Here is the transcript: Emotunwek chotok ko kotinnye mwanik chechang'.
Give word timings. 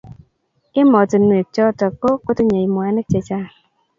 Emotunwek 0.81 1.47
chotok 1.55 1.93
ko 2.01 2.09
kotinnye 2.23 2.61
mwanik 2.73 3.07
chechang'. 3.11 3.53